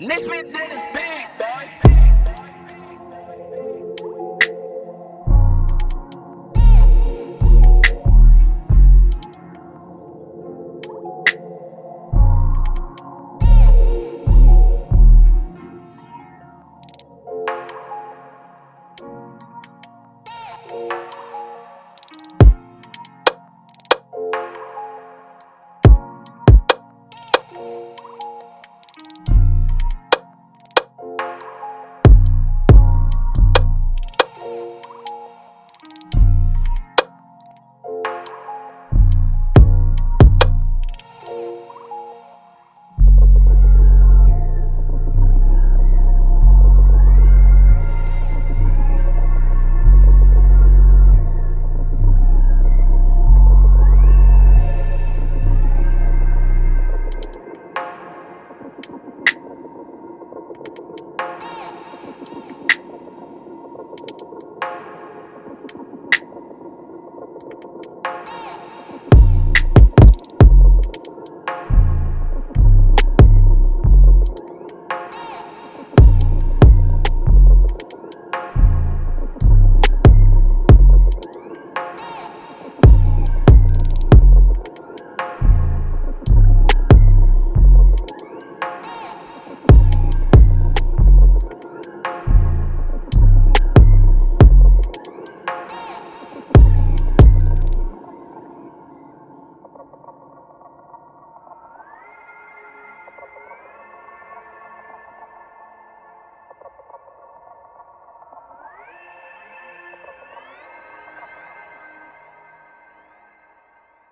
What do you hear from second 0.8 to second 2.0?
big, boy.